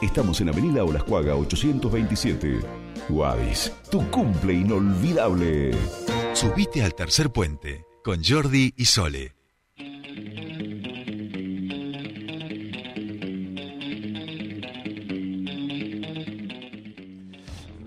Estamos 0.00 0.40
en 0.40 0.48
Avenida 0.48 0.84
Olascuaga 0.84 1.34
827. 1.34 2.60
Wadis, 3.08 3.72
tu 3.90 4.08
cumple 4.10 4.52
inolvidable. 4.52 5.72
Subite 6.34 6.84
al 6.84 6.94
tercer 6.94 7.30
puente 7.30 7.84
con 8.04 8.22
Jordi 8.22 8.72
y 8.76 8.84
Sole. 8.84 9.37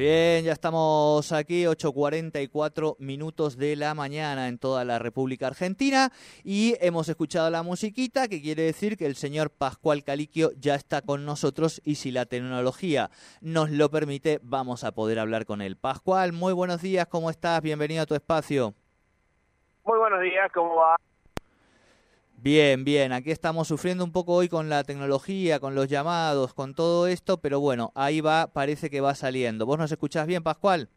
Bien, 0.01 0.43
ya 0.43 0.53
estamos 0.53 1.31
aquí, 1.31 1.65
8.44 1.65 2.95
minutos 2.97 3.55
de 3.55 3.75
la 3.75 3.93
mañana 3.93 4.47
en 4.47 4.57
toda 4.57 4.83
la 4.83 4.97
República 4.97 5.45
Argentina 5.45 6.09
y 6.43 6.73
hemos 6.81 7.07
escuchado 7.07 7.51
la 7.51 7.61
musiquita 7.61 8.27
que 8.27 8.41
quiere 8.41 8.63
decir 8.63 8.97
que 8.97 9.05
el 9.05 9.13
señor 9.13 9.51
Pascual 9.51 10.03
Caliquio 10.03 10.53
ya 10.57 10.73
está 10.73 11.03
con 11.03 11.23
nosotros 11.23 11.83
y 11.85 11.97
si 11.97 12.09
la 12.09 12.25
tecnología 12.25 13.11
nos 13.41 13.69
lo 13.69 13.91
permite 13.91 14.39
vamos 14.41 14.83
a 14.83 14.91
poder 14.91 15.19
hablar 15.19 15.45
con 15.45 15.61
él. 15.61 15.77
Pascual, 15.77 16.33
muy 16.33 16.53
buenos 16.53 16.81
días, 16.81 17.05
¿cómo 17.05 17.29
estás? 17.29 17.61
Bienvenido 17.61 18.01
a 18.01 18.07
tu 18.07 18.15
espacio. 18.15 18.73
Muy 19.85 19.99
buenos 19.99 20.21
días, 20.21 20.51
¿cómo 20.51 20.77
va? 20.77 20.95
Bien, 22.43 22.83
bien, 22.83 23.13
aquí 23.13 23.29
estamos 23.29 23.67
sufriendo 23.67 24.03
un 24.03 24.11
poco 24.11 24.33
hoy 24.33 24.49
con 24.49 24.67
la 24.67 24.83
tecnología, 24.83 25.59
con 25.59 25.75
los 25.75 25.87
llamados, 25.87 26.55
con 26.55 26.73
todo 26.73 27.05
esto, 27.05 27.37
pero 27.37 27.59
bueno, 27.59 27.91
ahí 27.93 28.19
va, 28.19 28.47
parece 28.51 28.89
que 28.89 28.99
va 28.99 29.13
saliendo. 29.13 29.67
¿Vos 29.67 29.77
nos 29.77 29.91
escuchás 29.91 30.25
bien, 30.25 30.41
Pascual? 30.41 30.89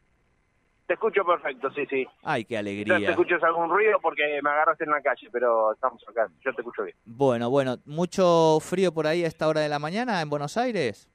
Te 0.86 0.94
escucho 0.94 1.22
perfecto, 1.22 1.70
sí, 1.72 1.84
sí. 1.84 2.06
Ay, 2.22 2.46
qué 2.46 2.56
alegría. 2.56 2.96
te 2.96 3.10
escuchas 3.10 3.42
algún 3.42 3.68
ruido 3.68 3.98
porque 4.00 4.40
me 4.42 4.48
agarraste 4.48 4.84
en 4.84 4.90
la 4.92 5.02
calle, 5.02 5.28
pero 5.30 5.74
estamos 5.74 6.02
acá, 6.08 6.28
yo 6.42 6.54
te 6.54 6.62
escucho 6.62 6.82
bien. 6.82 6.96
Bueno, 7.04 7.50
bueno, 7.50 7.76
¿mucho 7.84 8.58
frío 8.60 8.94
por 8.94 9.06
ahí 9.06 9.22
a 9.22 9.28
esta 9.28 9.46
hora 9.46 9.60
de 9.60 9.68
la 9.68 9.78
mañana 9.78 10.22
en 10.22 10.30
Buenos 10.30 10.56
Aires? 10.56 11.10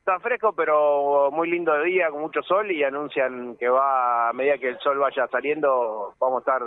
Está 0.00 0.18
fresco, 0.18 0.54
pero 0.54 1.30
muy 1.30 1.48
lindo 1.48 1.72
de 1.72 1.84
día, 1.84 2.10
con 2.10 2.20
mucho 2.20 2.42
sol 2.42 2.68
y 2.72 2.82
anuncian 2.82 3.56
que 3.56 3.68
va, 3.68 4.28
a 4.28 4.32
medida 4.32 4.58
que 4.58 4.70
el 4.70 4.78
sol 4.80 4.98
vaya 4.98 5.28
saliendo, 5.28 6.14
vamos 6.18 6.38
a 6.38 6.40
estar 6.40 6.62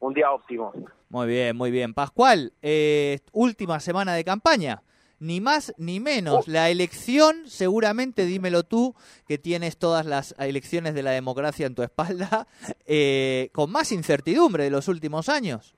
un 0.00 0.14
día 0.14 0.30
óptimo. 0.30 0.72
Muy 1.08 1.26
bien, 1.26 1.56
muy 1.56 1.70
bien. 1.70 1.94
Pascual, 1.94 2.52
eh, 2.62 3.20
última 3.32 3.80
semana 3.80 4.14
de 4.14 4.24
campaña. 4.24 4.82
Ni 5.20 5.40
más 5.40 5.74
ni 5.78 5.98
menos. 5.98 6.46
La 6.46 6.70
elección, 6.70 7.46
seguramente, 7.46 8.24
dímelo 8.24 8.62
tú, 8.62 8.94
que 9.26 9.36
tienes 9.36 9.76
todas 9.76 10.06
las 10.06 10.34
elecciones 10.38 10.94
de 10.94 11.02
la 11.02 11.10
democracia 11.10 11.66
en 11.66 11.74
tu 11.74 11.82
espalda, 11.82 12.46
eh, 12.86 13.50
con 13.52 13.72
más 13.72 13.90
incertidumbre 13.90 14.64
de 14.64 14.70
los 14.70 14.86
últimos 14.86 15.28
años. 15.28 15.74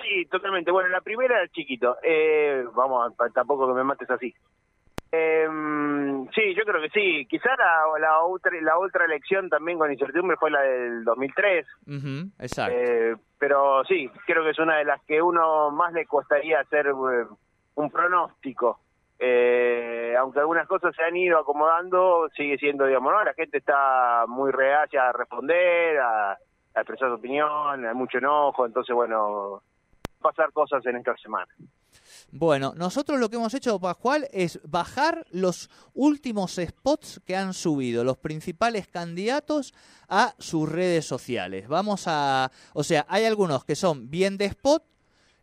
Sí, 0.00 0.26
totalmente. 0.26 0.70
Bueno, 0.70 0.88
la 0.90 1.00
primera, 1.00 1.36
chiquito. 1.48 1.96
Eh, 2.02 2.64
vamos, 2.74 3.12
tampoco 3.34 3.66
que 3.68 3.74
me 3.74 3.84
mates 3.84 4.10
así. 4.10 4.34
Eh, 5.10 5.46
sí, 6.34 6.54
yo 6.54 6.64
creo 6.64 6.80
que 6.82 6.90
sí. 6.90 7.26
Quizá 7.26 7.50
la, 7.56 7.98
la, 7.98 8.20
otra, 8.22 8.52
la 8.60 8.78
otra 8.78 9.04
elección 9.04 9.48
también 9.48 9.78
con 9.78 9.92
incertidumbre 9.92 10.36
fue 10.36 10.50
la 10.50 10.60
del 10.62 11.04
2003. 11.04 11.66
exacto. 12.38 12.76
Eh, 12.76 13.16
pero 13.38 13.84
sí, 13.84 14.10
creo 14.26 14.44
que 14.44 14.50
es 14.50 14.58
una 14.58 14.76
de 14.76 14.84
las 14.84 15.02
que 15.04 15.20
uno 15.20 15.70
más 15.70 15.92
le 15.92 16.06
costaría 16.06 16.60
hacer 16.60 16.86
eh, 16.86 17.26
un 17.74 17.90
pronóstico. 17.90 18.80
Eh, 19.18 20.14
aunque 20.18 20.40
algunas 20.40 20.66
cosas 20.66 20.94
se 20.96 21.02
han 21.02 21.16
ido 21.16 21.38
acomodando, 21.38 22.28
sigue 22.36 22.58
siendo, 22.58 22.86
digamos, 22.86 23.12
¿no? 23.12 23.22
La 23.22 23.34
gente 23.34 23.58
está 23.58 24.24
muy 24.26 24.50
reacia 24.50 25.08
a 25.08 25.12
responder, 25.12 25.98
a, 25.98 26.32
a 26.32 26.80
expresar 26.80 27.08
su 27.08 27.14
opinión, 27.14 27.86
hay 27.86 27.94
mucho 27.94 28.18
enojo, 28.18 28.66
entonces, 28.66 28.94
bueno, 28.94 29.62
pasar 30.20 30.52
cosas 30.52 30.84
en 30.86 30.96
esta 30.96 31.16
semana. 31.18 31.52
Bueno, 32.30 32.72
nosotros 32.76 33.18
lo 33.18 33.28
que 33.28 33.36
hemos 33.36 33.54
hecho, 33.54 33.78
Pascual, 33.78 34.28
es 34.32 34.60
bajar 34.64 35.26
los 35.30 35.68
últimos 35.94 36.58
spots 36.60 37.20
que 37.24 37.36
han 37.36 37.54
subido 37.54 38.04
los 38.04 38.18
principales 38.18 38.88
candidatos 38.88 39.74
a 40.08 40.34
sus 40.38 40.68
redes 40.68 41.04
sociales. 41.04 41.68
Vamos 41.68 42.04
a, 42.06 42.50
o 42.74 42.84
sea, 42.84 43.06
hay 43.08 43.24
algunos 43.24 43.64
que 43.64 43.76
son 43.76 44.10
bien 44.10 44.38
de 44.38 44.46
spot 44.46 44.84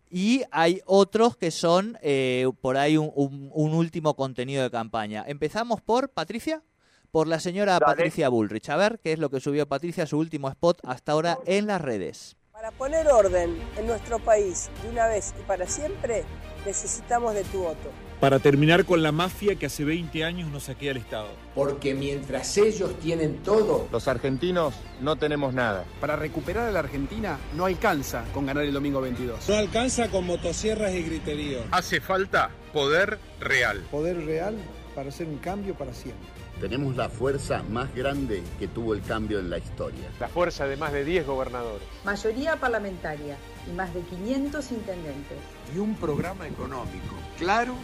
y 0.10 0.44
hay 0.52 0.82
otros 0.86 1.38
que 1.38 1.52
son 1.52 1.98
eh, 2.02 2.50
por 2.62 2.78
ahí 2.78 2.98
un, 2.98 3.52
último 3.54 4.16
contenido 4.16 4.64
de 4.64 4.72
campaña. 4.72 5.24
Empezamos 5.28 5.82
por 5.82 6.10
Patricia, 6.10 6.64
por 7.12 7.28
la 7.28 7.40
señora 7.40 7.80
Patricia 7.80 8.30
Bullrich. 8.30 8.70
A 8.70 8.76
ver 8.76 9.00
qué 9.04 9.14
es 9.14 9.20
lo 9.20 9.30
que 9.30 9.40
subió 9.40 9.68
Patricia, 9.68 10.08
su 10.08 10.18
último 10.18 10.50
spot 10.50 10.80
hasta 10.84 11.12
ahora 11.12 11.38
en 11.46 11.68
las 11.68 11.82
redes. 11.82 12.38
Para 12.52 12.72
poner 12.72 13.08
orden 13.08 13.58
en 13.78 13.88
nuestro 13.88 14.20
país 14.20 14.70
de 14.84 14.90
una 14.90 15.08
vez 15.08 15.34
y 15.40 15.44
para 15.44 15.66
siempre, 15.68 16.26
necesitamos 16.66 17.34
de 17.34 17.44
tu 17.46 17.60
voto. 17.60 17.92
Para 18.20 18.40
terminar 18.40 18.84
con 18.84 19.02
la 19.02 19.14
mafia 19.14 19.56
que 19.56 19.68
hace 19.68 19.86
20 19.86 20.26
años 20.26 20.52
nos 20.52 20.64
saquea 20.64 20.92
el 20.92 20.98
Estado. 20.98 21.30
Porque 21.56 21.94
mientras 21.94 22.58
ellos 22.58 23.00
tienen 23.00 23.38
todo, 23.44 23.88
los 23.94 24.10
argentinos 24.10 24.74
no 25.00 25.16
tenemos 25.16 25.54
nada. 25.54 25.86
Para 26.02 26.18
recuperar 26.18 26.68
a 26.68 26.72
la 26.72 26.80
Argentina 26.80 27.40
no 27.56 27.66
alcanza 27.66 28.26
con 28.34 28.46
ganar 28.46 28.66
el 28.66 28.74
domingo 28.74 29.00
22. 29.00 29.48
No 29.48 29.56
alcanza 29.56 30.10
con 30.10 30.26
motosierras 30.26 30.94
y 30.96 31.04
griterío. 31.04 31.60
Hace 31.72 32.02
falta 32.02 32.50
poder 32.74 33.20
real. 33.40 33.86
Poder 33.90 34.26
real 34.26 34.58
para 34.96 35.10
hacer 35.10 35.28
un 35.28 35.38
cambio 35.38 35.76
para 35.76 35.94
siempre. 35.94 36.39
Tenemos 36.60 36.98
la 36.98 37.08
fuerza 37.08 37.64
más 37.70 37.96
grande 37.96 38.44
que 38.60 38.68
tuvo 38.68 38.94
el 38.94 39.02
cambio 39.02 39.40
en 39.40 39.50
la 39.50 39.60
historia. 39.60 40.10
La 40.20 40.28
fuerza 40.28 40.68
de 40.68 40.76
más 40.76 40.92
de 40.92 41.06
10 41.06 41.26
gobernadores. 41.26 41.88
Mayoría 42.04 42.58
parlamentaria 42.58 43.38
y 43.66 43.72
más 43.72 43.94
de 43.94 44.02
500 44.02 44.72
intendentes. 44.74 45.38
Y 45.74 45.80
un 45.80 45.96
programa 45.96 46.48
económico 46.48 47.16
claro, 47.38 47.76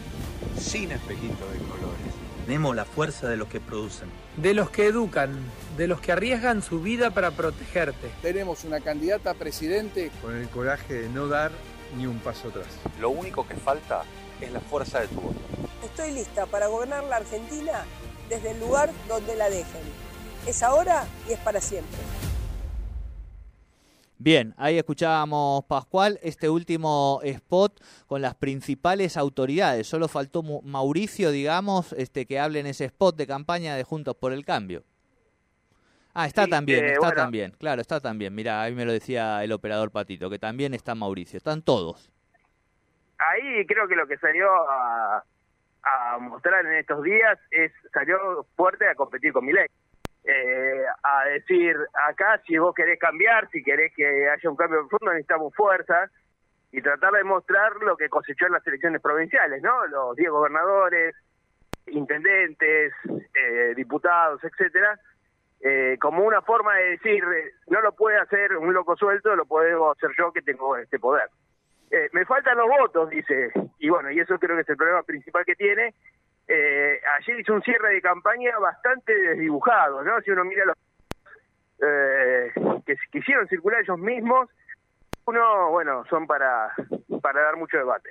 sin 0.58 0.92
espejitos 0.92 1.52
de 1.52 1.58
colores. 1.60 2.12
Tenemos 2.44 2.76
la 2.76 2.84
fuerza 2.84 3.30
de 3.30 3.38
los 3.38 3.48
que 3.48 3.60
producen. 3.60 4.10
De 4.36 4.52
los 4.52 4.68
que 4.68 4.86
educan, 4.88 5.34
de 5.78 5.88
los 5.88 6.02
que 6.02 6.12
arriesgan 6.12 6.60
su 6.60 6.82
vida 6.82 7.10
para 7.12 7.30
protegerte. 7.30 8.10
Tenemos 8.20 8.64
una 8.64 8.80
candidata 8.80 9.30
a 9.30 9.34
presidente 9.34 10.10
con 10.20 10.36
el 10.36 10.50
coraje 10.50 10.92
de 10.92 11.08
no 11.08 11.28
dar 11.28 11.50
ni 11.96 12.06
un 12.06 12.18
paso 12.18 12.48
atrás. 12.48 12.68
Lo 13.00 13.08
único 13.08 13.48
que 13.48 13.54
falta 13.54 14.02
es 14.38 14.52
la 14.52 14.60
fuerza 14.60 15.00
de 15.00 15.08
tu 15.08 15.14
voto. 15.14 15.40
Estoy 15.82 16.12
lista 16.12 16.44
para 16.44 16.66
gobernar 16.66 17.04
la 17.04 17.16
Argentina 17.16 17.84
desde 18.28 18.52
el 18.52 18.60
lugar 18.60 18.90
donde 19.08 19.36
la 19.36 19.48
dejen. 19.50 19.82
Es 20.46 20.62
ahora 20.62 21.04
y 21.28 21.32
es 21.32 21.38
para 21.40 21.60
siempre. 21.60 21.98
Bien, 24.18 24.54
ahí 24.56 24.78
escuchábamos, 24.78 25.64
Pascual, 25.66 26.18
este 26.22 26.48
último 26.48 27.20
spot 27.22 27.82
con 28.06 28.22
las 28.22 28.34
principales 28.34 29.18
autoridades. 29.18 29.86
Solo 29.86 30.08
faltó 30.08 30.42
Mauricio, 30.42 31.30
digamos, 31.30 31.92
este 31.92 32.24
que 32.24 32.40
hable 32.40 32.60
en 32.60 32.66
ese 32.66 32.86
spot 32.86 33.16
de 33.16 33.26
campaña 33.26 33.76
de 33.76 33.84
Juntos 33.84 34.16
por 34.16 34.32
el 34.32 34.44
Cambio. 34.44 34.84
Ah, 36.14 36.26
está 36.26 36.46
también, 36.46 36.82
eh, 36.82 36.92
está 36.94 37.12
también, 37.12 37.50
claro, 37.58 37.82
está 37.82 38.00
también. 38.00 38.34
Mira, 38.34 38.62
ahí 38.62 38.74
me 38.74 38.86
lo 38.86 38.92
decía 38.92 39.44
el 39.44 39.52
operador 39.52 39.90
Patito, 39.90 40.30
que 40.30 40.38
también 40.38 40.72
está 40.72 40.94
Mauricio, 40.94 41.36
están 41.36 41.60
todos. 41.60 42.10
Ahí 43.18 43.66
creo 43.66 43.86
que 43.86 43.96
lo 43.96 44.06
que 44.06 44.16
salió 44.16 44.46
a, 44.50 45.22
a 45.86 46.18
mostrar 46.18 46.66
en 46.66 46.72
estos 46.74 47.02
días 47.02 47.38
es 47.50 47.72
salió 47.92 48.44
fuerte 48.56 48.88
a 48.88 48.94
competir 48.94 49.32
con 49.32 49.44
Milei. 49.44 49.68
Eh, 50.24 50.84
a 51.04 51.24
decir, 51.26 51.76
acá 52.08 52.40
si 52.44 52.58
vos 52.58 52.74
querés 52.74 52.98
cambiar, 52.98 53.48
si 53.50 53.62
querés 53.62 53.92
que 53.94 54.28
haya 54.28 54.50
un 54.50 54.56
cambio 54.56 54.82
de 54.82 54.88
fondo, 54.88 55.12
necesitamos 55.12 55.54
fuerza 55.54 56.10
y 56.72 56.82
tratar 56.82 57.12
de 57.12 57.22
mostrar 57.22 57.76
lo 57.76 57.96
que 57.96 58.08
cosechó 58.08 58.46
en 58.46 58.52
las 58.54 58.66
elecciones 58.66 59.00
provinciales, 59.00 59.62
¿no? 59.62 59.86
Los 59.86 60.16
10 60.16 60.30
gobernadores, 60.30 61.14
intendentes, 61.86 62.92
eh, 63.34 63.74
diputados, 63.76 64.42
etcétera, 64.42 64.98
eh, 65.60 65.96
como 66.00 66.24
una 66.24 66.42
forma 66.42 66.74
de 66.74 66.90
decir, 66.90 67.22
no 67.68 67.80
lo 67.80 67.92
puede 67.92 68.18
hacer 68.18 68.56
un 68.56 68.74
loco 68.74 68.96
suelto, 68.96 69.36
lo 69.36 69.46
puedo 69.46 69.92
hacer 69.92 70.10
yo 70.18 70.32
que 70.32 70.42
tengo 70.42 70.76
este 70.76 70.98
poder. 70.98 71.28
Eh, 71.90 72.08
me 72.12 72.24
faltan 72.24 72.56
los 72.56 72.68
votos, 72.68 73.10
dice, 73.10 73.52
y 73.78 73.88
bueno, 73.88 74.10
y 74.10 74.18
eso 74.18 74.38
creo 74.38 74.56
que 74.56 74.62
es 74.62 74.68
el 74.68 74.76
problema 74.76 75.02
principal 75.02 75.44
que 75.44 75.54
tiene. 75.54 75.94
Eh, 76.48 77.00
ayer 77.18 77.40
hizo 77.40 77.54
un 77.54 77.62
cierre 77.62 77.94
de 77.94 78.02
campaña 78.02 78.58
bastante 78.58 79.14
desdibujado, 79.14 80.02
¿no? 80.02 80.20
Si 80.20 80.30
uno 80.30 80.44
mira 80.44 80.64
los 80.64 80.76
eh, 81.82 82.52
que 82.84 82.96
quisieron 83.10 83.46
circular 83.48 83.82
ellos 83.82 83.98
mismos, 83.98 84.48
uno, 85.26 85.70
bueno, 85.70 86.04
son 86.08 86.26
para, 86.26 86.72
para 87.26 87.42
dar 87.42 87.56
mucho 87.56 87.76
debate. 87.76 88.10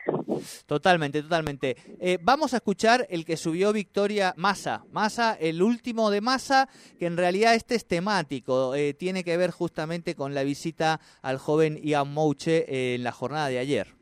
Totalmente, 0.66 1.22
totalmente. 1.24 1.78
Eh, 2.02 2.18
vamos 2.22 2.54
a 2.54 2.58
escuchar 2.58 3.08
el 3.10 3.24
que 3.24 3.38
subió 3.38 3.72
Victoria 3.72 4.34
Massa. 4.36 4.84
Massa, 4.92 5.38
el 5.40 5.62
último 5.62 6.12
de 6.12 6.20
Massa, 6.20 6.68
que 7.00 7.06
en 7.06 7.16
realidad 7.16 7.56
este 7.56 7.76
es 7.76 7.88
temático. 7.88 8.76
Eh, 8.76 8.94
tiene 8.94 9.24
que 9.24 9.38
ver 9.38 9.52
justamente 9.52 10.16
con 10.16 10.34
la 10.34 10.44
visita 10.44 11.00
al 11.22 11.38
joven 11.38 11.78
Ian 11.82 12.14
Mouche 12.14 12.96
en 12.96 13.06
la 13.06 13.14
jornada 13.14 13.48
de 13.48 13.60
ayer. 13.60 13.96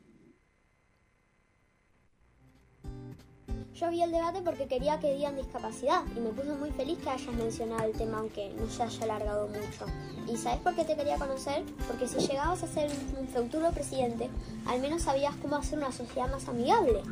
Yo 3.74 3.90
vi 3.90 4.02
el 4.02 4.12
debate 4.12 4.40
porque 4.40 4.68
quería 4.68 5.00
que 5.00 5.12
digan 5.12 5.34
discapacidad 5.34 6.04
y 6.16 6.20
me 6.20 6.30
puso 6.30 6.54
muy 6.54 6.70
feliz 6.70 6.96
que 7.02 7.10
hayas 7.10 7.34
mencionado 7.34 7.82
el 7.82 7.92
tema 7.92 8.18
aunque 8.18 8.54
no 8.54 8.70
se 8.70 8.84
haya 8.84 9.02
alargado 9.02 9.48
mucho. 9.48 9.86
¿Y 10.32 10.36
sabes 10.36 10.60
por 10.60 10.76
qué 10.76 10.84
te 10.84 10.94
quería 10.94 11.18
conocer? 11.18 11.64
Porque 11.88 12.06
si 12.06 12.24
llegabas 12.24 12.62
a 12.62 12.68
ser 12.68 12.88
un 13.18 13.26
futuro 13.26 13.72
presidente, 13.72 14.30
al 14.66 14.80
menos 14.80 15.02
sabías 15.02 15.34
cómo 15.42 15.56
hacer 15.56 15.78
una 15.78 15.90
sociedad 15.90 16.30
más 16.30 16.48
amigable. 16.48 17.02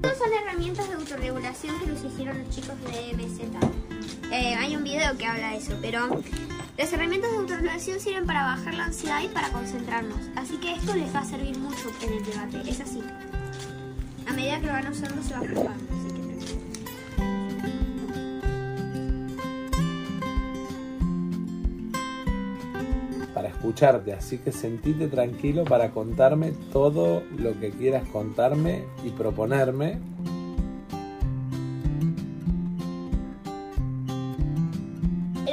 ¿Cuáles 0.00 0.18
son 0.18 0.32
herramientas 0.40 0.88
de 0.88 0.94
autorregulación 0.94 1.80
que 1.80 1.86
nos 1.88 2.04
hicieron 2.04 2.38
los 2.38 2.50
chicos 2.50 2.76
de 2.80 3.12
MZ? 3.12 3.95
Eh, 4.36 4.54
hay 4.54 4.76
un 4.76 4.84
video 4.84 5.16
que 5.16 5.24
habla 5.24 5.52
de 5.52 5.56
eso, 5.56 5.72
pero 5.80 6.10
las 6.76 6.92
herramientas 6.92 7.30
de 7.30 7.38
autorregulación 7.38 7.98
sirven 7.98 8.26
para 8.26 8.44
bajar 8.44 8.74
la 8.74 8.84
ansiedad 8.84 9.22
y 9.24 9.28
para 9.28 9.48
concentrarnos. 9.48 10.18
Así 10.36 10.58
que 10.58 10.74
esto 10.74 10.94
les 10.94 11.14
va 11.14 11.20
a 11.20 11.24
servir 11.24 11.56
mucho 11.56 11.90
en 12.02 12.12
el 12.12 12.22
debate, 12.22 12.70
es 12.70 12.78
así. 12.82 13.02
A 14.28 14.34
medida 14.34 14.60
que 14.60 14.66
lo 14.66 14.72
van 14.74 14.88
usando 14.88 15.22
se 15.22 15.32
va 15.32 15.40
jugando, 15.40 15.94
así 15.94 16.08
que 16.08 16.26
para 23.32 23.48
escucharte, 23.48 24.12
así 24.12 24.36
que 24.36 24.52
sentite 24.52 25.08
tranquilo 25.08 25.64
para 25.64 25.92
contarme 25.92 26.52
todo 26.74 27.22
lo 27.38 27.58
que 27.58 27.70
quieras 27.70 28.06
contarme 28.10 28.84
y 29.02 29.10
proponerme. 29.10 29.98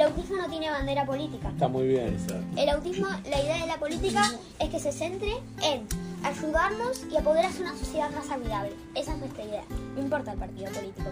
Autismo 0.04 0.36
no 0.36 0.48
tiene 0.48 0.70
bandera 0.70 1.04
política. 1.04 1.48
Está 1.48 1.68
muy 1.68 1.86
bien. 1.88 2.16
El 2.56 2.68
autismo, 2.68 3.08
la 3.28 3.40
idea 3.40 3.60
de 3.60 3.66
la 3.66 3.78
política 3.78 4.22
es 4.58 4.68
que 4.68 4.78
se 4.78 4.92
centre 4.92 5.32
en 5.62 5.86
ayudarnos 6.24 7.04
y 7.10 7.16
a 7.16 7.20
poder 7.20 7.46
hacer 7.46 7.62
una 7.62 7.76
sociedad 7.76 8.10
más 8.10 8.30
amigable. 8.30 8.72
Esa 8.94 9.12
es 9.12 9.18
nuestra 9.18 9.44
idea. 9.44 9.64
No 9.94 10.02
importa 10.02 10.32
el 10.32 10.38
partido 10.38 10.70
político. 10.72 11.10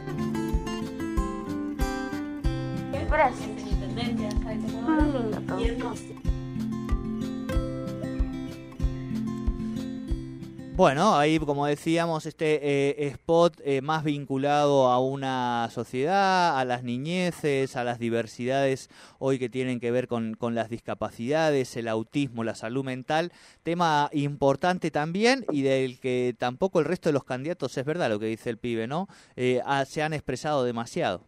Bueno, 10.74 11.16
ahí 11.16 11.38
como 11.38 11.66
decíamos, 11.66 12.24
este 12.24 12.58
eh, 12.62 13.06
spot 13.08 13.60
eh, 13.62 13.82
más 13.82 14.04
vinculado 14.04 14.88
a 14.88 14.98
una 15.00 15.68
sociedad, 15.70 16.58
a 16.58 16.64
las 16.64 16.82
niñeces, 16.82 17.76
a 17.76 17.84
las 17.84 17.98
diversidades 17.98 18.88
hoy 19.18 19.38
que 19.38 19.50
tienen 19.50 19.80
que 19.80 19.90
ver 19.90 20.08
con, 20.08 20.32
con 20.34 20.54
las 20.54 20.70
discapacidades, 20.70 21.76
el 21.76 21.88
autismo, 21.88 22.42
la 22.42 22.54
salud 22.54 22.84
mental, 22.84 23.32
tema 23.62 24.08
importante 24.12 24.90
también 24.90 25.44
y 25.50 25.60
del 25.62 26.00
que 26.00 26.34
tampoco 26.38 26.78
el 26.80 26.86
resto 26.86 27.10
de 27.10 27.14
los 27.14 27.24
candidatos, 27.24 27.76
es 27.76 27.84
verdad 27.84 28.08
lo 28.08 28.18
que 28.18 28.26
dice 28.26 28.48
el 28.48 28.56
pibe, 28.56 28.86
¿no? 28.86 29.08
Eh, 29.36 29.60
ha- 29.66 29.84
se 29.84 30.02
han 30.02 30.14
expresado 30.14 30.64
demasiado. 30.64 31.20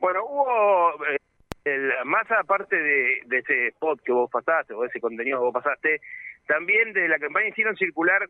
Bueno, 0.00 0.24
hubo, 0.28 0.90
eh, 1.06 1.18
el- 1.64 1.92
más 2.04 2.28
aparte 2.32 2.74
de, 2.74 3.20
de 3.26 3.38
ese 3.38 3.68
spot 3.68 4.00
que 4.04 4.12
vos 4.12 4.28
pasaste, 4.28 4.74
o 4.74 4.84
ese 4.84 5.00
contenido 5.00 5.38
que 5.38 5.44
vos 5.44 5.54
pasaste, 5.54 6.00
también 6.48 6.92
de 6.92 7.06
la 7.06 7.18
campaña 7.18 7.48
hicieron 7.48 7.76
circular 7.76 8.28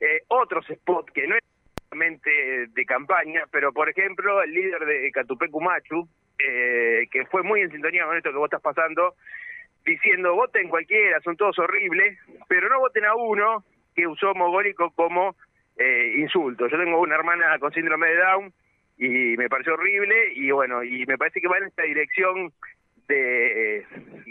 eh, 0.00 0.22
otros 0.28 0.66
spots 0.66 1.12
que 1.12 1.26
no 1.26 1.36
es 1.36 1.42
de 2.74 2.84
campaña, 2.86 3.42
pero 3.50 3.72
por 3.72 3.88
ejemplo 3.88 4.42
el 4.42 4.52
líder 4.52 4.84
de 4.84 5.10
Catupecu 5.12 5.60
Machu, 5.60 6.08
eh, 6.38 7.06
que 7.10 7.26
fue 7.26 7.42
muy 7.42 7.60
en 7.62 7.70
sintonía 7.70 8.04
con 8.04 8.16
esto 8.16 8.30
que 8.30 8.38
vos 8.38 8.46
estás 8.46 8.62
pasando, 8.62 9.14
diciendo 9.84 10.34
voten 10.34 10.68
cualquiera, 10.68 11.20
son 11.20 11.36
todos 11.36 11.58
horribles, 11.58 12.18
pero 12.48 12.68
no 12.68 12.80
voten 12.80 13.04
a 13.04 13.14
uno 13.14 13.64
que 13.94 14.06
usó 14.06 14.34
mogólico 14.34 14.90
como 14.90 15.34
eh, 15.76 16.14
insulto. 16.18 16.68
Yo 16.68 16.78
tengo 16.78 17.00
una 17.00 17.16
hermana 17.16 17.58
con 17.58 17.72
síndrome 17.72 18.08
de 18.08 18.16
Down 18.16 18.52
y 18.98 19.36
me 19.36 19.48
pareció 19.48 19.74
horrible 19.74 20.32
y 20.34 20.50
bueno, 20.50 20.82
y 20.84 21.06
me 21.06 21.18
parece 21.18 21.40
que 21.40 21.48
va 21.48 21.58
en 21.58 21.64
esta 21.64 21.82
dirección 21.82 22.52
de 23.08 23.84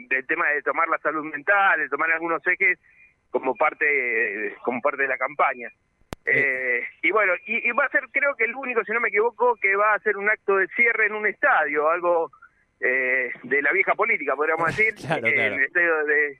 del 0.09 0.25
tema 0.25 0.47
de 0.49 0.61
tomar 0.61 0.87
la 0.87 0.97
salud 0.99 1.25
mental, 1.25 1.79
de 1.79 1.89
tomar 1.89 2.11
algunos 2.11 2.45
ejes 2.47 2.79
como 3.31 3.55
parte 3.55 4.55
como 4.63 4.81
parte 4.81 5.03
de 5.03 5.07
la 5.07 5.17
campaña. 5.17 5.69
Eh, 6.25 6.83
y 7.01 7.11
bueno, 7.11 7.33
y, 7.47 7.67
y 7.67 7.71
va 7.71 7.85
a 7.85 7.89
ser 7.89 8.03
creo 8.11 8.35
que 8.35 8.43
el 8.45 8.55
único, 8.55 8.83
si 8.83 8.91
no 8.91 8.99
me 8.99 9.07
equivoco, 9.07 9.55
que 9.61 9.75
va 9.75 9.93
a 9.93 9.95
hacer 9.95 10.15
un 10.17 10.29
acto 10.29 10.57
de 10.57 10.67
cierre 10.75 11.07
en 11.07 11.13
un 11.15 11.25
estadio, 11.25 11.89
algo 11.89 12.29
eh, 12.81 13.31
de 13.43 13.61
la 13.61 13.71
vieja 13.71 13.95
política, 13.95 14.35
podríamos 14.35 14.67
decir, 14.75 14.93
Claro, 14.95 15.25
eh, 15.27 15.33
claro. 15.33 15.53
en 15.55 15.59
el 15.59 15.65
estadio 15.65 16.05
de, 16.05 16.37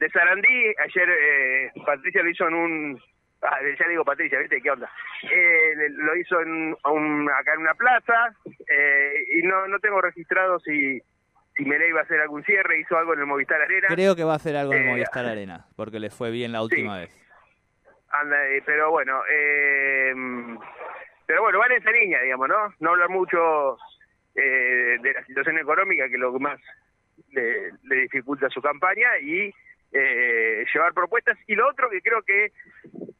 de 0.00 0.08
Sarandí. 0.10 0.74
Ayer 0.84 1.08
eh, 1.10 1.70
Patricia 1.86 2.22
lo 2.22 2.30
hizo 2.30 2.48
en 2.48 2.54
un... 2.54 3.02
Ah, 3.42 3.58
ya 3.78 3.86
digo 3.88 4.04
Patricia, 4.04 4.40
¿viste? 4.40 4.60
¿Qué 4.60 4.70
onda? 4.72 4.90
Eh, 5.30 5.74
lo 5.90 6.16
hizo 6.16 6.40
en 6.40 6.74
un- 6.84 7.30
acá 7.30 7.52
en 7.54 7.60
una 7.60 7.74
plaza 7.74 8.34
eh, 8.68 9.12
y 9.36 9.42
no, 9.42 9.68
no 9.68 9.78
tengo 9.78 10.00
registrado 10.00 10.58
si, 10.58 11.00
si 11.58 11.64
Milei 11.64 11.90
va 11.90 12.00
a 12.00 12.02
hacer 12.04 12.20
algún 12.20 12.44
cierre, 12.44 12.78
hizo 12.78 12.96
algo 12.96 13.14
en 13.14 13.20
el 13.20 13.26
Movistar 13.26 13.60
Arena. 13.60 13.88
Creo 13.88 14.14
que 14.14 14.22
va 14.22 14.34
a 14.34 14.36
hacer 14.36 14.56
algo 14.56 14.72
en 14.74 14.84
Eh, 14.84 14.86
Movistar 14.86 15.26
Arena, 15.26 15.66
porque 15.76 15.98
le 15.98 16.08
fue 16.08 16.30
bien 16.30 16.52
la 16.52 16.62
última 16.62 16.98
vez. 16.98 17.10
Anda, 18.10 18.48
eh, 18.48 18.62
pero 18.64 18.90
bueno, 18.92 19.20
eh, 19.28 20.14
pero 21.26 21.42
bueno, 21.42 21.58
vale 21.58 21.76
esa 21.76 21.90
línea, 21.90 22.22
digamos, 22.22 22.48
¿no? 22.48 22.74
No 22.78 22.90
hablar 22.90 23.08
mucho 23.08 23.76
eh, 24.36 24.98
de 25.02 25.12
la 25.12 25.24
situación 25.24 25.58
económica, 25.58 26.08
que 26.08 26.14
es 26.14 26.20
lo 26.20 26.32
que 26.32 26.38
más 26.38 26.60
le, 27.32 27.72
le 27.82 27.96
dificulta 28.02 28.48
su 28.50 28.62
campaña, 28.62 29.18
y 29.20 29.52
eh, 29.92 30.64
llevar 30.72 30.94
propuestas. 30.94 31.36
Y 31.48 31.56
lo 31.56 31.68
otro 31.68 31.90
que 31.90 32.00
creo 32.00 32.22
que 32.22 32.52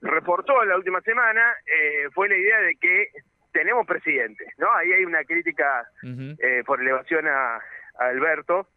reportó 0.00 0.62
en 0.62 0.68
la 0.68 0.76
última 0.76 1.00
semana 1.00 1.54
eh, 1.66 2.08
fue 2.14 2.28
la 2.28 2.36
idea 2.36 2.60
de 2.60 2.76
que 2.76 3.08
tenemos 3.52 3.84
presidente, 3.86 4.44
¿no? 4.58 4.72
Ahí 4.74 4.92
hay 4.92 5.04
una 5.04 5.24
crítica 5.24 5.86
eh, 6.02 6.62
por 6.64 6.80
elevación 6.80 7.26
a, 7.26 7.60
a 7.98 8.06
Alberto. 8.06 8.68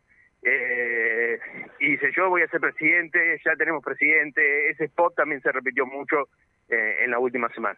Eh, 0.43 1.39
y 1.79 1.91
dice, 1.91 2.11
yo 2.15 2.29
voy 2.29 2.41
a 2.41 2.47
ser 2.47 2.59
presidente, 2.59 3.39
ya 3.45 3.55
tenemos 3.55 3.83
presidente. 3.83 4.69
Ese 4.71 4.85
spot 4.85 5.15
también 5.15 5.41
se 5.41 5.51
repitió 5.51 5.85
mucho 5.85 6.29
eh, 6.67 7.03
en 7.03 7.11
la 7.11 7.19
última 7.19 7.49
semana. 7.49 7.77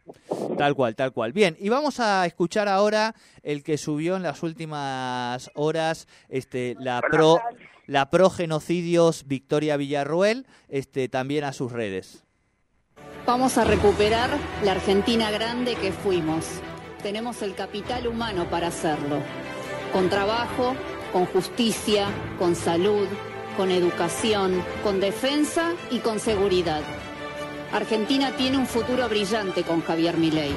Tal 0.58 0.76
cual, 0.76 0.96
tal 0.96 1.12
cual. 1.12 1.34
Bien, 1.34 1.56
y 1.60 1.70
vamos 1.70 2.00
a 2.00 2.26
escuchar 2.26 2.68
ahora 2.68 3.14
el 3.42 3.64
que 3.64 3.78
subió 3.78 4.16
en 4.16 4.24
las 4.24 4.44
últimas 4.44 5.52
horas 5.56 6.08
este, 6.30 6.76
la 6.80 7.02
pro 7.02 7.40
la 7.86 8.10
pro 8.10 8.30
genocidios 8.30 9.28
Victoria 9.28 9.78
Villarruel 9.78 10.46
este, 10.70 11.10
también 11.10 11.44
a 11.44 11.54
sus 11.54 11.72
redes. 11.72 12.24
Vamos 13.26 13.58
a 13.58 13.66
recuperar 13.66 14.30
la 14.64 14.74
Argentina 14.74 15.32
grande 15.32 15.76
que 15.76 15.92
fuimos. 15.92 16.62
Tenemos 17.02 17.42
el 17.42 17.56
capital 17.56 18.08
humano 18.08 18.50
para 18.50 18.68
hacerlo. 18.68 19.20
Con 19.92 20.10
trabajo, 20.10 20.76
con 21.14 21.28
justicia, 21.28 22.08
con 22.40 22.56
salud, 22.56 23.08
con 23.56 23.70
educación, 23.70 24.64
con 24.84 25.00
defensa 25.00 25.74
y 25.92 26.00
con 26.00 26.20
seguridad. 26.20 26.82
Argentina 27.72 28.36
tiene 28.36 28.58
un 28.58 28.66
futuro 28.66 29.08
brillante 29.08 29.64
con 29.64 29.82
Javier 29.82 30.18
Milei. 30.18 30.52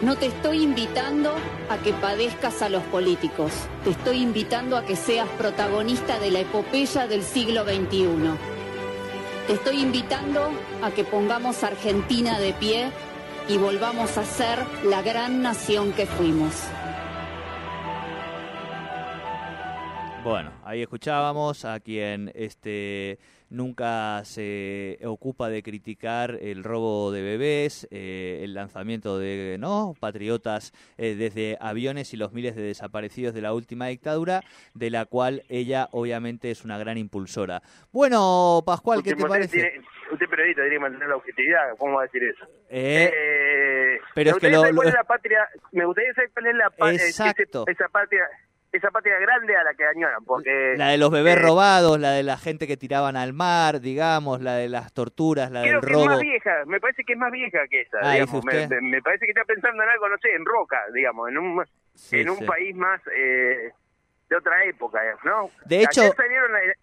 No 0.00 0.16
te 0.16 0.26
estoy 0.26 0.62
invitando 0.62 1.34
a 1.68 1.76
que 1.78 1.92
padezcas 1.92 2.62
a 2.62 2.70
los 2.70 2.82
políticos. 2.84 3.52
Te 3.84 3.90
estoy 3.90 4.22
invitando 4.22 4.76
a 4.76 4.86
que 4.86 4.96
seas 4.96 5.28
protagonista 5.36 6.18
de 6.18 6.30
la 6.30 6.40
epopeya 6.40 7.06
del 7.06 7.22
siglo 7.22 7.64
XXI. 7.64 8.06
Te 9.46 9.52
estoy 9.54 9.80
invitando 9.80 10.50
a 10.82 10.90
que 10.92 11.04
pongamos 11.04 11.62
a 11.62 11.66
Argentina 11.66 12.38
de 12.38 12.52
pie 12.54 12.90
y 13.48 13.58
volvamos 13.58 14.16
a 14.16 14.24
ser 14.24 14.64
la 14.84 15.02
gran 15.02 15.42
nación 15.42 15.92
que 15.92 16.06
fuimos. 16.06 16.54
Bueno, 20.22 20.52
ahí 20.64 20.82
escuchábamos 20.82 21.64
a 21.64 21.80
quien 21.80 22.30
este 22.34 23.18
nunca 23.48 24.22
se 24.24 24.98
ocupa 25.04 25.48
de 25.48 25.62
criticar 25.62 26.36
el 26.40 26.62
robo 26.62 27.10
de 27.10 27.22
bebés, 27.22 27.88
eh, 27.90 28.40
el 28.42 28.52
lanzamiento 28.54 29.18
de 29.18 29.56
no 29.58 29.94
patriotas 29.98 30.72
eh, 30.98 31.14
desde 31.16 31.56
aviones 31.58 32.12
y 32.12 32.16
los 32.18 32.32
miles 32.32 32.54
de 32.54 32.62
desaparecidos 32.62 33.32
de 33.34 33.40
la 33.40 33.54
última 33.54 33.86
dictadura, 33.86 34.42
de 34.74 34.90
la 34.90 35.06
cual 35.06 35.42
ella 35.48 35.88
obviamente 35.90 36.50
es 36.50 36.64
una 36.64 36.78
gran 36.78 36.98
impulsora. 36.98 37.62
Bueno, 37.90 38.62
Pascual, 38.64 39.02
¿qué 39.02 39.14
te 39.14 39.24
parece? 39.26 39.56
tiene- 39.56 39.80
usted 40.12 40.28
periodista 40.28 40.62
tiene 40.62 40.76
que 40.76 40.80
mantener 40.80 41.08
la 41.08 41.16
objetividad, 41.16 41.76
¿cómo 41.78 41.94
va 41.94 42.02
a 42.02 42.04
decir 42.04 42.22
eso? 42.24 42.44
Eh, 42.68 43.10
Eh, 43.12 43.98
pero 44.14 44.32
me 44.32 44.36
es 44.36 44.40
que 44.40 44.50
lo- 44.50 44.60
saber 44.60 44.74
cuál 44.74 44.84
lo- 44.84 44.90
es 44.90 44.94
la 44.94 45.04
patria, 45.04 45.48
me 45.72 45.84
gustaría 45.86 46.12
saber 46.14 46.30
cuál 46.34 46.46
es 46.46 46.54
la 46.56 46.70
pa- 46.70 46.92
eh, 46.92 46.94
Exacto. 46.96 47.64
esa 47.66 47.88
patria, 47.88 48.26
esa 48.72 48.90
patria 48.90 49.18
grande 49.18 49.56
a 49.56 49.64
la 49.64 49.74
que 49.74 49.84
añoran, 49.84 50.24
porque 50.24 50.74
La 50.76 50.88
de 50.88 50.98
los 50.98 51.10
bebés 51.10 51.36
eh, 51.36 51.40
robados, 51.40 51.98
la 51.98 52.12
de 52.12 52.22
la 52.22 52.36
gente 52.38 52.66
que 52.66 52.76
tiraban 52.76 53.16
al 53.16 53.32
mar, 53.32 53.80
digamos, 53.80 54.40
la 54.40 54.54
de 54.54 54.68
las 54.68 54.92
torturas, 54.92 55.50
la 55.50 55.62
Creo 55.62 55.72
del 55.74 55.80
que 55.80 55.86
es 55.86 55.92
robo. 55.92 56.04
más 56.06 56.20
vieja, 56.20 56.50
me 56.66 56.80
parece 56.80 57.02
que 57.04 57.12
es 57.14 57.18
más 57.18 57.32
vieja 57.32 57.58
que 57.68 57.80
esa, 57.80 57.98
Ah, 58.02 58.12
digamos. 58.12 58.44
Me, 58.44 58.80
me- 58.80 59.02
parece 59.02 59.24
que 59.26 59.32
está 59.32 59.44
pensando 59.44 59.82
en 59.82 59.88
algo, 59.88 60.08
no 60.08 60.16
sé, 60.18 60.32
en 60.34 60.44
Roca, 60.44 60.80
digamos, 60.94 61.28
en 61.28 61.38
un, 61.38 61.64
Sí, 61.94 62.20
en 62.20 62.30
un 62.30 62.36
sí. 62.38 62.44
país 62.44 62.74
más 62.76 63.00
eh, 63.12 63.72
de 64.28 64.36
otra 64.36 64.64
época, 64.64 65.00
¿no? 65.24 65.50
De 65.64 65.82
hecho- 65.82 66.02
Ayer 66.02 66.14
salieron, 66.14 66.50
eh, 66.56 66.74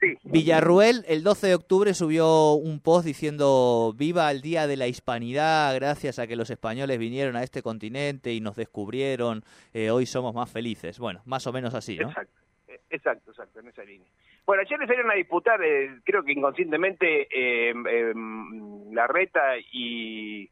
sí, 0.00 0.18
Villarruel 0.24 1.04
el 1.08 1.22
12 1.22 1.46
de 1.48 1.54
octubre 1.54 1.94
subió 1.94 2.52
un 2.52 2.80
post 2.80 3.06
diciendo 3.06 3.94
viva 3.96 4.30
el 4.30 4.40
Día 4.40 4.66
de 4.66 4.76
la 4.76 4.86
Hispanidad, 4.86 5.74
gracias 5.74 6.18
a 6.18 6.26
que 6.26 6.36
los 6.36 6.50
españoles 6.50 6.98
vinieron 6.98 7.36
a 7.36 7.42
este 7.42 7.62
continente 7.62 8.32
y 8.32 8.40
nos 8.40 8.56
descubrieron, 8.56 9.44
eh, 9.72 9.90
hoy 9.90 10.06
somos 10.06 10.34
más 10.34 10.50
felices. 10.50 10.98
Bueno, 10.98 11.20
más 11.24 11.46
o 11.46 11.52
menos 11.52 11.74
así, 11.74 11.96
¿no? 11.96 12.08
Exacto, 12.08 12.40
eh, 12.68 12.80
exacto, 12.90 13.30
exacto, 13.30 13.60
en 13.60 13.68
esa 13.68 13.84
línea. 13.84 14.08
Bueno, 14.48 14.62
ayer 14.62 14.78
le 14.78 14.86
salieron 14.86 15.10
a 15.10 15.14
disputar, 15.14 15.62
eh, 15.62 16.00
creo 16.04 16.24
que 16.24 16.32
inconscientemente, 16.32 17.28
eh, 17.30 17.74
eh, 17.86 18.14
la 18.92 19.06
reta 19.06 19.58
y, 19.72 20.50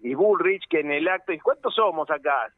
y 0.00 0.14
Bullrich 0.14 0.68
que 0.68 0.80
en 0.80 0.90
el 0.90 1.08
acto, 1.08 1.32
¿y 1.32 1.38
cuántos 1.38 1.74
somos 1.74 2.10
acá? 2.10 2.52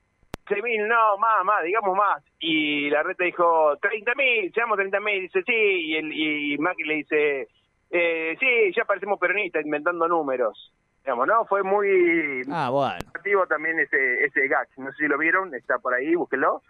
Mil, 0.63 0.87
no, 0.87 1.19
más, 1.19 1.45
más, 1.45 1.65
digamos 1.65 1.97
más. 1.97 2.23
Y 2.39 2.91
la 2.91 3.03
reta 3.03 3.25
dijo, 3.25 3.77
30 3.81 4.15
mil, 4.15 4.53
seamos 4.53 4.77
30 4.77 5.01
mil, 5.01 5.23
dice 5.23 5.43
sí, 5.45 5.53
y, 5.53 5.97
el, 5.97 6.13
y 6.13 6.59
Macri 6.59 6.85
le 6.85 6.95
dice, 6.95 7.49
eh, 7.91 8.37
sí, 8.39 8.73
ya 8.77 8.85
parecemos 8.85 9.19
peronistas 9.19 9.65
inventando 9.65 10.07
números. 10.09 10.73
Digamos, 11.03 11.27
¿no? 11.27 11.45
Fue 11.47 11.63
muy 11.63 12.43
ah, 12.51 12.69
bueno. 12.71 12.99
activo 13.15 13.47
también 13.47 13.79
ese, 13.81 14.25
ese 14.25 14.47
gag. 14.49 14.69
No 14.77 14.91
sé 14.93 14.99
si 14.99 15.09
lo 15.09 15.17
vieron, 15.17 15.55
está 15.55 15.79
por 15.79 15.95
ahí, 15.95 16.15
búsquenlo. 16.15 16.63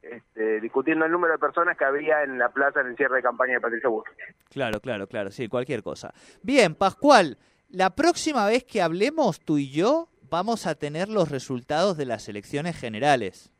Este, 0.00 0.60
discutiendo 0.60 1.06
el 1.06 1.12
número 1.12 1.32
de 1.32 1.38
personas 1.38 1.78
que 1.78 1.84
había 1.84 2.22
en 2.22 2.38
la 2.38 2.50
plaza 2.50 2.80
en 2.80 2.88
el 2.88 2.96
cierre 2.96 3.16
de 3.16 3.22
campaña 3.22 3.54
de 3.54 3.60
Patricia 3.60 3.88
Bullrich. 3.88 4.16
Claro, 4.50 4.80
claro, 4.80 5.06
claro, 5.06 5.30
sí, 5.30 5.48
cualquier 5.48 5.82
cosa. 5.82 6.12
Bien, 6.42 6.74
Pascual, 6.74 7.38
la 7.70 7.90
próxima 7.90 8.46
vez 8.46 8.64
que 8.64 8.82
hablemos 8.82 9.40
tú 9.40 9.58
y 9.58 9.70
yo, 9.70 10.08
vamos 10.34 10.66
a 10.66 10.74
tener 10.74 11.08
los 11.08 11.30
resultados 11.30 11.96
de 11.96 12.06
las 12.06 12.28
elecciones 12.28 12.76
generales. 12.76 13.52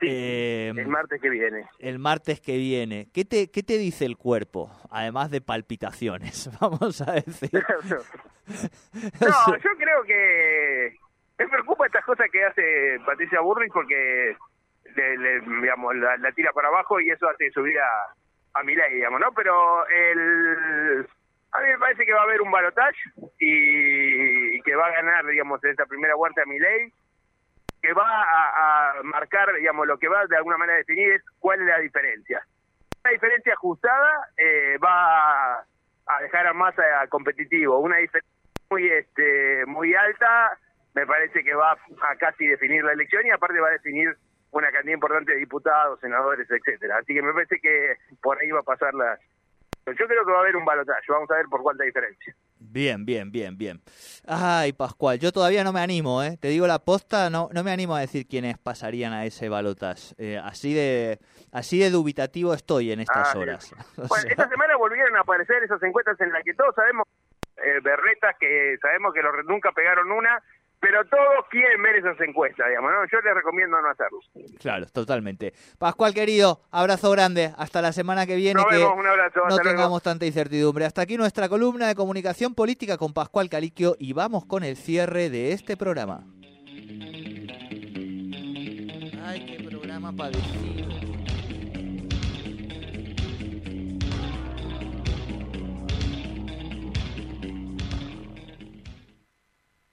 Sí, 0.00 0.06
el 0.06 0.78
Em, 0.78 0.86
martes 0.86 1.18
que 1.18 1.30
viene. 1.30 1.66
El 1.78 1.98
martes 1.98 2.40
que 2.42 2.58
viene. 2.58 3.08
¿Qué 3.14 3.24
te, 3.24 3.50
¿Qué 3.50 3.62
te 3.62 3.78
dice 3.78 4.04
el 4.04 4.18
cuerpo? 4.18 4.70
Además 4.90 5.30
de 5.30 5.40
palpitaciones, 5.40 6.50
vamos 6.60 7.00
a 7.00 7.12
decir. 7.12 7.50
No, 9.20 9.56
yo 9.64 9.70
creo 9.76 10.02
que 10.04 10.96
me 11.38 11.48
preocupa 11.48 11.84
estas 11.84 12.04
cosas 12.04 12.26
que 12.32 12.42
hace 12.42 12.98
Patricia 13.04 13.40
Burrich 13.40 13.72
porque 13.72 14.34
le, 14.96 15.18
le, 15.18 15.40
digamos, 15.40 15.94
la, 15.96 16.16
la 16.16 16.32
tira 16.32 16.52
para 16.52 16.68
abajo 16.68 16.98
y 16.98 17.10
eso 17.10 17.28
hace 17.28 17.50
subir 17.50 17.78
a, 17.78 18.58
a 18.58 18.62
Milei, 18.62 18.94
digamos, 18.94 19.20
¿no? 19.20 19.32
Pero 19.32 19.86
el, 19.88 21.06
a 21.52 21.60
mí 21.60 21.68
me 21.68 21.78
parece 21.78 22.04
que 22.04 22.12
va 22.12 22.20
a 22.20 22.24
haber 22.24 22.42
un 22.42 22.50
balotaje 22.50 22.98
y 23.38 24.37
que 24.68 24.76
va 24.76 24.86
a 24.86 24.92
ganar, 24.92 25.24
digamos, 25.24 25.64
en 25.64 25.70
esta 25.70 25.86
primera 25.86 26.14
vuelta 26.14 26.42
a 26.42 26.46
Milei, 26.46 26.92
que 27.80 27.92
va 27.94 28.04
a, 28.04 28.98
a 28.98 29.02
marcar, 29.02 29.50
digamos, 29.54 29.86
lo 29.86 29.98
que 29.98 30.08
va 30.08 30.26
de 30.26 30.36
alguna 30.36 30.58
manera 30.58 30.74
a 30.74 30.84
definir 30.84 31.12
es 31.12 31.22
cuál 31.38 31.62
es 31.62 31.68
la 31.68 31.78
diferencia. 31.78 32.46
Una 33.02 33.12
diferencia 33.12 33.54
ajustada 33.54 34.28
eh, 34.36 34.76
va 34.84 35.60
a 35.60 36.20
dejar 36.20 36.48
a 36.48 36.52
Massa 36.52 36.82
competitivo. 37.08 37.78
Una 37.78 37.96
diferencia 37.96 38.30
muy 38.68 38.86
este 38.90 39.64
muy 39.64 39.94
alta 39.94 40.58
me 40.94 41.06
parece 41.06 41.42
que 41.42 41.54
va 41.54 41.72
a 41.72 42.16
casi 42.16 42.46
definir 42.46 42.84
la 42.84 42.92
elección 42.92 43.24
y 43.26 43.30
aparte 43.30 43.60
va 43.60 43.68
a 43.68 43.78
definir 43.78 44.14
una 44.50 44.70
cantidad 44.70 44.92
importante 44.92 45.32
de 45.32 45.38
diputados, 45.38 45.98
senadores, 46.00 46.46
etcétera. 46.50 46.98
Así 46.98 47.14
que 47.14 47.22
me 47.22 47.32
parece 47.32 47.58
que 47.60 47.96
por 48.20 48.38
ahí 48.38 48.50
va 48.50 48.60
a 48.60 48.64
pasar 48.64 48.92
la... 48.92 49.18
Yo 49.86 50.06
creo 50.06 50.26
que 50.26 50.32
va 50.32 50.38
a 50.38 50.40
haber 50.40 50.56
un 50.56 50.66
balotaje, 50.66 51.06
vamos 51.08 51.30
a 51.30 51.36
ver 51.36 51.46
por 51.46 51.62
cuánta 51.62 51.84
diferencia. 51.84 52.34
Bien, 52.60 53.04
bien, 53.06 53.30
bien, 53.30 53.56
bien. 53.56 53.80
Ay, 54.26 54.72
Pascual, 54.72 55.18
yo 55.18 55.32
todavía 55.32 55.64
no 55.64 55.72
me 55.72 55.80
animo, 55.80 56.22
¿eh? 56.22 56.36
Te 56.40 56.48
digo 56.48 56.66
la 56.66 56.78
posta, 56.78 57.30
no, 57.30 57.48
no 57.52 57.62
me 57.64 57.70
animo 57.70 57.94
a 57.94 58.00
decir 58.00 58.26
quiénes 58.26 58.58
pasarían 58.58 59.12
a 59.12 59.24
ese 59.24 59.48
balotaje. 59.48 60.14
Eh, 60.18 60.40
así 60.42 60.74
de 60.74 61.18
así 61.52 61.78
de 61.78 61.90
dubitativo 61.90 62.52
estoy 62.54 62.92
en 62.92 63.00
estas 63.00 63.34
Ah, 63.34 63.38
horas. 63.38 63.72
Bueno, 63.96 64.14
sea, 64.22 64.30
esta 64.30 64.48
semana 64.48 64.76
volvieron 64.76 65.16
a 65.16 65.20
aparecer 65.20 65.62
esas 65.62 65.82
encuestas 65.82 66.20
en 66.20 66.32
las 66.32 66.42
que 66.42 66.54
todos 66.54 66.74
sabemos, 66.74 67.06
eh, 67.56 67.80
berretas 67.82 68.36
que 68.38 68.76
sabemos 68.82 69.14
que 69.14 69.22
los, 69.22 69.32
nunca 69.46 69.72
pegaron 69.72 70.10
una, 70.10 70.42
pero 70.80 71.04
todos 71.06 71.44
quieren 71.50 71.82
ver 71.82 71.96
esas 71.96 72.20
encuestas, 72.20 72.68
digamos, 72.68 72.90
¿no? 72.92 73.04
Yo 73.10 73.20
les 73.20 73.34
recomiendo 73.34 73.80
no 73.80 73.90
hacerlo. 73.90 74.20
Claro, 74.60 74.86
totalmente. 74.86 75.52
Pascual, 75.78 76.14
querido, 76.14 76.60
abrazo 76.70 77.10
grande. 77.10 77.52
Hasta 77.56 77.82
la 77.82 77.92
semana 77.92 78.26
que 78.26 78.36
viene. 78.36 78.54
Nos 78.54 78.66
que 78.66 78.76
vemos, 78.76 78.96
un 78.96 79.06
abrazo, 79.06 79.40
no 79.40 79.48
luego. 79.48 79.62
tengamos 79.62 80.02
tanta 80.02 80.26
incertidumbre. 80.26 80.84
Hasta 80.84 81.02
aquí 81.02 81.16
nuestra 81.16 81.48
columna 81.48 81.88
de 81.88 81.94
comunicación 81.94 82.54
política 82.54 82.96
con 82.96 83.12
Pascual 83.12 83.48
Caliquio 83.48 83.96
y 83.98 84.12
vamos 84.12 84.44
con 84.46 84.62
el 84.62 84.76
cierre 84.76 85.30
de 85.30 85.52
este 85.52 85.76
programa. 85.76 86.24
Ay, 89.24 89.46
qué 89.46 89.66
programa 89.68 90.12
padecido. 90.12 90.97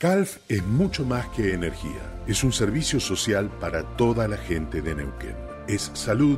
CALF 0.06 0.38
es 0.50 0.64
mucho 0.64 1.04
más 1.04 1.26
que 1.30 1.56
energía. 1.56 2.22
Es 2.28 2.44
un 2.44 2.54
servicio 2.54 3.00
social 3.00 3.50
para 3.60 3.82
toda 3.98 4.28
la 4.28 4.38
gente 4.38 4.84
de 4.84 4.94
Neuquén. 4.94 5.36
Es 5.68 5.90
salud 5.96 6.34